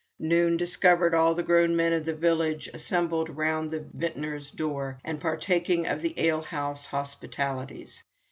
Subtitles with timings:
[0.17, 5.21] Noon discovered all the grown men of the village assembled round the vintner's door and
[5.21, 8.01] partaking of the ale house hospitalities.